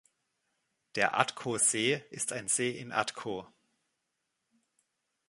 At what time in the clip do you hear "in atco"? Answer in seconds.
2.71-3.45